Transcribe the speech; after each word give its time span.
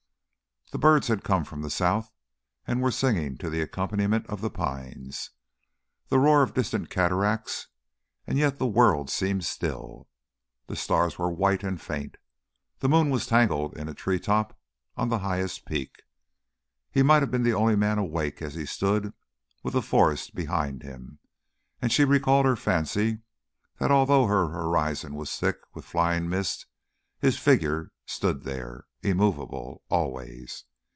The 0.71 0.79
birds 0.79 1.09
had 1.09 1.25
come 1.25 1.43
from 1.43 1.63
the 1.63 1.69
South 1.69 2.13
and 2.65 2.81
were 2.81 2.91
singing 2.91 3.37
to 3.39 3.49
the 3.49 3.59
accompaniment 3.61 4.25
of 4.27 4.39
the 4.39 4.49
pines, 4.49 5.31
the 6.07 6.17
roar 6.17 6.43
of 6.43 6.53
distant 6.53 6.89
cataracts; 6.89 7.67
and 8.25 8.37
yet 8.37 8.57
the 8.57 8.65
world 8.65 9.09
seemed 9.09 9.43
still. 9.43 10.07
The 10.67 10.77
stars 10.77 11.19
were 11.19 11.29
white 11.29 11.61
and 11.61 11.81
faint; 11.81 12.15
the 12.79 12.87
moon 12.87 13.09
was 13.09 13.27
tangled 13.27 13.75
in 13.75 13.89
a 13.89 13.93
treetop 13.93 14.57
on 14.95 15.09
the 15.09 15.19
highest 15.19 15.65
peak. 15.65 16.03
He 16.89 17.03
might 17.03 17.21
have 17.21 17.31
been 17.31 17.43
the 17.43 17.51
only 17.53 17.75
man 17.75 17.97
awake 17.97 18.41
as 18.41 18.53
he 18.55 18.65
stood 18.65 19.11
with 19.63 19.73
the 19.73 19.81
forest 19.81 20.33
behind 20.33 20.83
him, 20.83 21.19
and 21.81 21.91
she 21.91 22.05
recalled 22.05 22.45
her 22.45 22.55
fancy 22.55 23.19
that 23.77 23.91
although 23.91 24.27
her 24.27 24.47
horizon 24.47 25.15
was 25.15 25.37
thick 25.37 25.57
with 25.73 25.83
flying 25.83 26.29
mist 26.29 26.65
his 27.19 27.37
figure 27.37 27.91
stood 28.05 28.43
there, 28.43 28.85
immovable, 29.03 29.81
always. 29.89 30.65